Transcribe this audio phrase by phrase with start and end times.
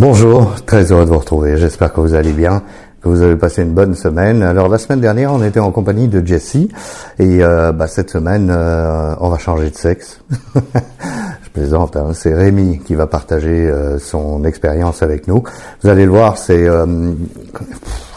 [0.00, 1.56] Bonjour, très heureux de vous retrouver.
[1.56, 2.62] J'espère que vous allez bien,
[3.02, 4.44] que vous avez passé une bonne semaine.
[4.44, 6.70] Alors la semaine dernière, on était en compagnie de Jessie
[7.18, 10.20] et euh, bah, cette semaine, euh, on va changer de sexe.
[10.54, 12.10] Je plaisante, hein.
[12.14, 15.42] c'est Rémi qui va partager euh, son expérience avec nous.
[15.82, 16.68] Vous allez le voir, c'est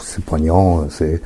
[0.00, 1.20] c'est poignant, c'est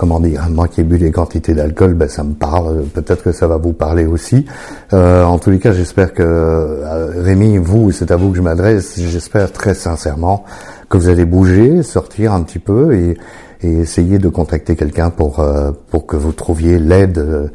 [0.00, 2.84] comment dire, moi qui ai bu des quantités d'alcool, ben ça me parle.
[2.84, 4.46] Peut-être que ça va vous parler aussi.
[4.94, 8.40] Euh, en tous les cas, j'espère que euh, Rémi, vous, c'est à vous que je
[8.40, 8.98] m'adresse.
[8.98, 10.46] J'espère très sincèrement
[10.88, 13.18] que vous allez bouger, sortir un petit peu et,
[13.62, 17.50] essayer de contacter quelqu'un pour euh, pour que vous trouviez l'aide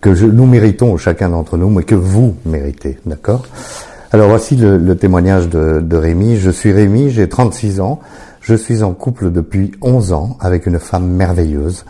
[0.00, 3.42] que nous méritons chacun d'entre nous, mais que vous méritez, d'accord?
[4.12, 6.36] Alors voici le, témoignage de, de Rémi.
[6.36, 7.98] Je suis Rémi, j'ai 36 ans.
[8.48, 11.84] Je suis en couple depuis 11 ans avec une femme merveilleuse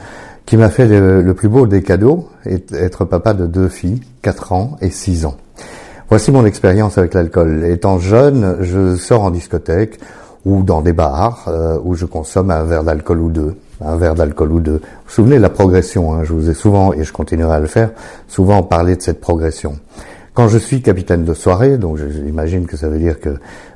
[0.44, 4.76] qui m'a fait le, plus beau des cadeaux, être papa de deux filles, 4 ans
[4.80, 5.36] et 6 ans.
[6.08, 7.64] Voici mon expérience avec l'alcool.
[7.64, 10.00] Étant jeune, je sors en discothèque
[10.44, 13.54] ou dans des bars euh, où je consomme un verre d'alcool ou deux.
[13.80, 14.78] Un verre d'alcool ou deux.
[14.78, 17.60] Vous vous souvenez de la progression, hein, je vous ai souvent, et je continuerai à
[17.60, 17.90] le faire,
[18.26, 19.78] souvent parlé de cette progression.
[20.38, 23.30] Quand je suis capitaine de soirée, donc j'imagine que ça veut dire que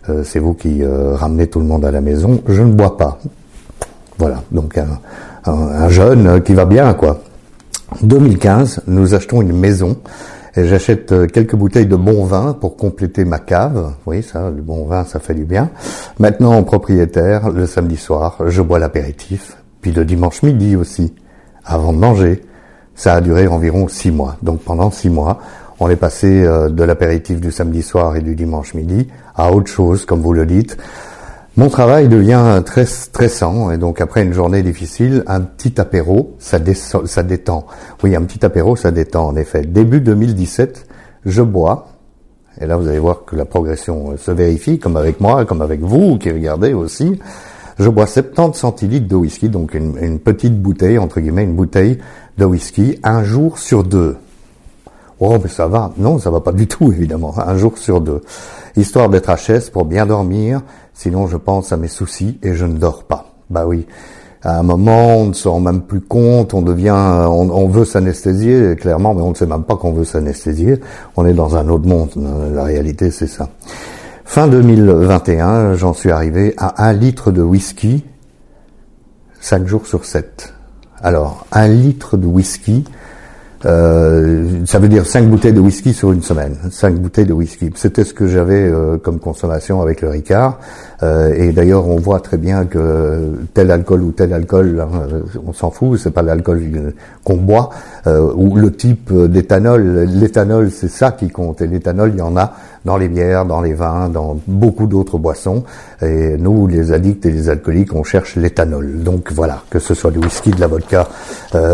[0.09, 2.97] euh, c'est vous qui euh, ramenez tout le monde à la maison, je ne bois
[2.97, 3.19] pas.
[4.17, 4.79] Voilà, donc
[5.45, 7.21] un, jeune qui va bien, quoi.
[8.05, 9.97] 2015, nous achetons une maison
[10.55, 13.95] et j'achète euh, quelques bouteilles de bon vin pour compléter ma cave.
[14.07, 15.69] Oui, ça, le bon vin, ça fait du bien.
[16.21, 21.13] Maintenant, en propriétaire, le samedi soir, je bois l'apéritif, puis le dimanche midi aussi,
[21.65, 22.41] avant de manger.
[22.95, 24.37] Ça a duré environ six mois.
[24.43, 25.41] Donc pendant six mois,
[25.83, 29.67] on est passé euh, de l'apéritif du samedi soir et du dimanche midi à autre
[29.67, 30.77] chose, comme vous le dites.
[31.57, 36.59] Mon travail devient très stressant et donc après une journée difficile, un petit apéro, ça,
[36.61, 37.67] détend.
[38.03, 39.63] Oui, un petit apéro, ça détend en effet.
[39.63, 40.87] Début 2017,
[41.27, 41.89] je bois.
[42.61, 45.63] Et là, vous allez voir que la progression euh, se vérifie, comme avec moi, comme
[45.63, 47.19] avec vous qui regardez aussi.
[47.79, 51.99] Je bois 70 centilitres de whisky, donc une petite bouteille, entre guillemets, une bouteille
[52.39, 54.17] de whisky, un jour sur deux.
[55.25, 55.93] Oh, mais ça va.
[55.99, 57.33] Non, ça va pas du tout, évidemment.
[57.39, 58.23] Un jour sur deux.
[58.77, 60.63] Histoire d'être HS pour bien dormir.
[60.95, 63.27] Sinon, je pense à mes soucis et je ne dors pas.
[63.49, 63.87] Bah oui.
[64.43, 68.75] À un moment, on ne se rend même plus compte, on devient, on, veut s'anesthésier,
[68.75, 70.81] clairement, mais on ne sait même pas qu'on veut s'anesthésier.
[71.17, 72.11] On est dans un autre monde.
[72.53, 73.49] La réalité, c'est ça.
[74.25, 78.05] Fin 2021, j'en suis arrivé à un litre de whisky,
[79.41, 80.53] cinq jours sur sept.
[81.01, 82.83] Alors, un litre de whisky,
[83.65, 86.57] euh, ça veut dire cinq bouteilles de whisky sur une semaine.
[86.71, 87.71] Cinq bouteilles de whisky.
[87.77, 90.59] C'était ce que j'avais euh, comme consommation avec le Ricard.
[91.03, 95.53] Euh, et d'ailleurs, on voit très bien que tel alcool ou tel alcool, hein, on
[95.53, 96.93] s'en fout, c'est pas l'alcool
[97.25, 97.71] qu'on boit,
[98.07, 100.05] ou le type d'éthanol.
[100.05, 101.61] L'éthanol, c'est ça qui compte.
[101.61, 105.19] Et l'éthanol, il y en a dans les bières, dans les vins, dans beaucoup d'autres
[105.19, 105.65] boissons.
[106.03, 109.03] Et nous, les addicts et les alcooliques, on cherche l'éthanol.
[109.03, 111.09] Donc voilà, que ce soit du whisky, de la vodka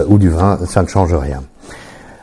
[0.08, 1.42] ou du vin, ça ne change rien.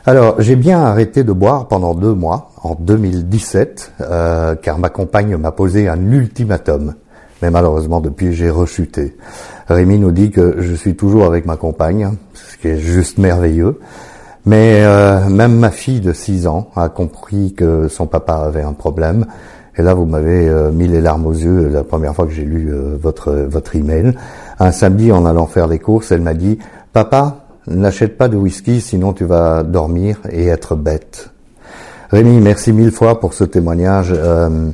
[0.08, 5.36] Alors, j'ai bien arrêté de boire pendant deux mois, en 2017, euh, car ma compagne
[5.36, 6.94] m'a posé un ultimatum.
[7.42, 9.16] Mais malheureusement, depuis, j'ai rechuté.
[9.66, 13.80] Rémi nous dit que je suis toujours avec ma compagne, ce qui est juste merveilleux.
[14.44, 18.74] Mais euh, même ma fille de 6 ans a compris que son papa avait un
[18.74, 19.26] problème.
[19.76, 22.44] Et là, vous m'avez euh, mis les larmes aux yeux la première fois que j'ai
[22.44, 24.14] lu votre votre email.
[24.60, 26.60] Un samedi, en allant faire les courses, elle m'a dit
[26.92, 31.30] "Papa, N'achète pas de whisky, sinon tu vas dormir et être bête.
[32.10, 34.12] Rémi, merci mille fois pour ce témoignage.
[34.14, 34.70] Euh,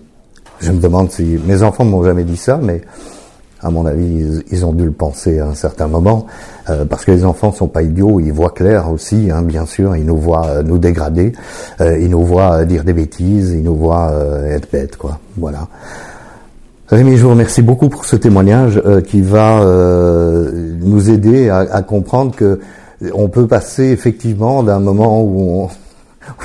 [0.61, 2.83] je me demande si mes enfants m'ont jamais dit ça, mais
[3.63, 6.27] à mon avis, ils, ont dû le penser à un certain moment,
[6.69, 9.97] euh, parce que les enfants sont pas idiots, ils voient clair aussi, hein, bien sûr,
[9.97, 11.33] ils nous voient euh, nous dégrader,
[11.81, 14.13] ils nous voient dire des bêtises, ils nous voient
[14.51, 15.19] être bêtes, quoi.
[15.39, 15.69] Voilà.
[16.89, 22.61] Rémi, je vous remercie beaucoup pour ce témoignage qui va nous aider à comprendre que
[23.15, 25.69] on peut passer effectivement d'un moment où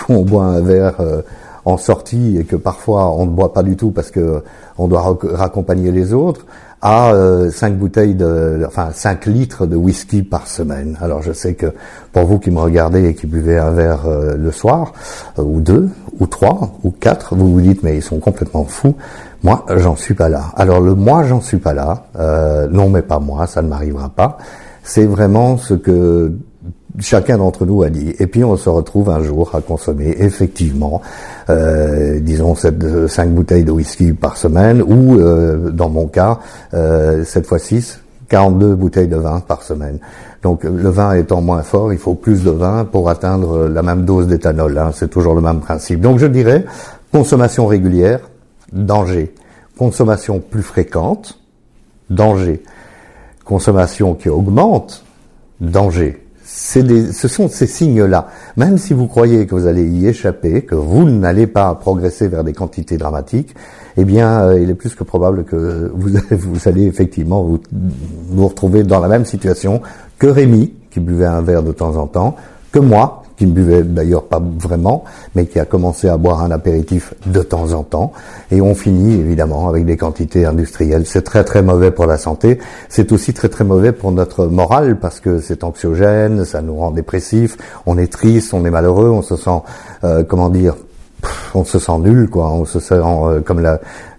[0.10, 1.22] on, boit un verre euh,
[1.66, 4.44] en sortie et que parfois on ne boit pas du tout parce que
[4.78, 6.46] on doit raccompagner les autres,
[6.82, 10.98] à euh, 5 bouteilles de, enfin 5 litres de whisky par semaine.
[11.02, 11.74] Alors je sais que
[12.14, 14.94] pour vous qui me regardez et qui buvez un verre euh, le soir,
[15.40, 15.90] euh, ou deux,
[16.20, 18.96] ou trois, ou quatre, vous vous dites mais ils sont complètement fous.
[19.44, 20.46] Moi, j'en suis pas là.
[20.56, 22.06] Alors le moi, j'en suis pas là.
[22.72, 24.38] non, mais pas moi, ça ne m'arrivera pas.
[24.84, 26.32] C'est vraiment ce que
[27.00, 28.14] chacun d'entre nous a dit.
[28.20, 31.02] Et puis on se retrouve un jour à consommer effectivement,
[31.50, 36.40] euh, disons, cette, 5 bouteilles de whisky par semaine, ou euh, dans mon cas,
[36.74, 37.98] euh, cette fois-ci,
[38.30, 40.00] 42 bouteilles de vin par semaine.
[40.44, 44.06] Donc le vin étant moins fort, il faut plus de vin pour atteindre la même
[44.06, 44.78] dose d'éthanol.
[44.78, 44.92] Hein.
[44.94, 46.02] C'est toujours le même principe.
[46.02, 46.66] Donc je dirais,
[47.12, 48.20] consommation régulière,
[48.72, 49.34] danger
[49.78, 51.40] consommation plus fréquente,
[52.10, 52.62] danger.
[53.46, 55.06] Consommation qui augmente,
[55.62, 56.27] danger.
[56.76, 58.30] Des, ce sont ces signes-là.
[58.56, 62.44] Même si vous croyez que vous allez y échapper, que vous n'allez pas progresser vers
[62.44, 63.54] des quantités dramatiques,
[63.98, 66.18] eh bien, euh, il est plus que probable que vous,
[66.68, 67.60] allez effectivement
[68.30, 69.82] vous retrouver dans la même situation
[70.20, 72.36] que Rémi, qui buvait un verre de temps en temps,
[72.72, 75.04] que moi, qui ne buvait d'ailleurs pas vraiment,
[75.36, 78.12] mais qui a commencé à boire un apéritif de temps en temps.
[78.52, 81.06] Et on finit évidemment avec des quantités industrielles.
[81.06, 82.60] C'est très très mauvais pour la santé.
[82.90, 86.92] C'est aussi très très mauvais pour notre morale parce que c'est anxiogène, ça nous rend
[86.92, 89.62] dépressif, on est triste, on est malheureux, on se sent,
[90.04, 90.76] euh, comment dire,
[91.58, 92.52] on se sent nul, quoi.
[92.52, 93.62] On se sent euh, comme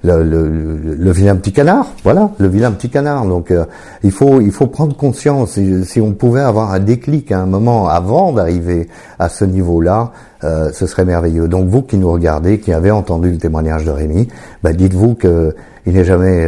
[0.02, 1.86] le, vilain petit canard.
[2.02, 3.26] Voilà, le vilain petit canard.
[3.26, 3.64] Donc, euh,
[4.02, 5.52] il faut, il faut prendre conscience.
[5.52, 8.88] Si, si, on pouvait avoir un déclic à un moment avant d'arriver
[9.18, 10.12] à ce niveau-là,
[10.44, 11.48] euh, ce serait merveilleux.
[11.48, 14.28] Donc, vous qui nous regardez, qui avez entendu le témoignage de Rémi,
[14.62, 15.54] bah, dites-vous que
[15.86, 16.46] il n'est jamais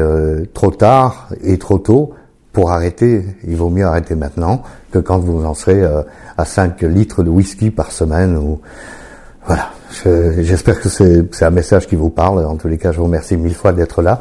[0.52, 2.10] trop tard et trop tôt
[2.52, 3.24] pour arrêter.
[3.48, 5.82] Il vaut mieux arrêter maintenant que quand vous en serez
[6.36, 8.60] à 5 litres de whisky par semaine ou
[9.50, 9.70] voilà.
[10.38, 12.46] J'espère que c'est un message qui vous parle.
[12.46, 14.20] En tous les cas, je vous remercie mille fois d'être là.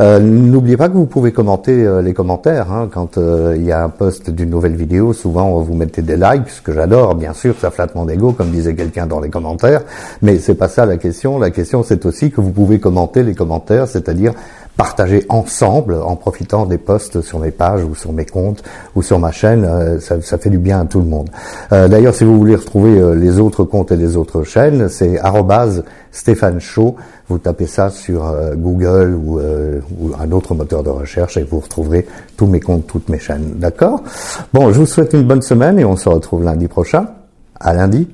[0.00, 3.72] Euh, N'oubliez pas que vous pouvez commenter euh, les commentaires hein, quand euh, il y
[3.72, 5.12] a un post d'une nouvelle vidéo.
[5.12, 8.50] Souvent, vous mettez des likes, ce que j'adore, bien sûr, ça flatte mon ego, comme
[8.50, 9.82] disait quelqu'un dans les commentaires.
[10.22, 11.38] Mais c'est pas ça la question.
[11.38, 14.32] La question, c'est aussi que vous pouvez commenter les commentaires, c'est-à-dire
[14.80, 18.62] partager ensemble en profitant des posts sur mes pages ou sur mes comptes
[18.96, 19.62] ou sur ma chaîne.
[19.66, 21.28] Euh, ça, ça, fait du bien à tout le monde.
[21.70, 25.20] Euh, D'ailleurs, si vous voulez retrouver euh, les autres comptes et les autres chaînes, c'est
[26.12, 26.96] Stéphane Chaud.
[27.28, 31.60] Vous tapez ça sur euh, Google ou, ou, un autre moteur de recherche et vous
[31.60, 32.06] retrouverez
[32.38, 33.56] tous mes comptes, toutes mes chaînes.
[33.56, 34.02] D'accord?
[34.54, 37.06] Bon, je vous souhaite une bonne semaine et on se retrouve lundi prochain.
[37.60, 38.08] À lundi.